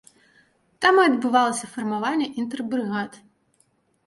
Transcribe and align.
Там 0.85 0.95
і 1.01 1.03
адбывалася 1.11 1.69
фармаванне 1.75 2.27
інтэрбрыгад. 2.45 3.11